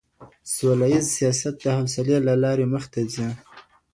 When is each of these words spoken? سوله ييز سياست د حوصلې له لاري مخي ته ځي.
سوله 0.53 0.85
ييز 0.93 1.05
سياست 1.17 1.55
د 1.59 1.65
حوصلې 1.77 2.17
له 2.27 2.33
لاري 2.43 2.65
مخي 2.73 2.89
ته 2.93 3.01
ځي. 3.13 3.27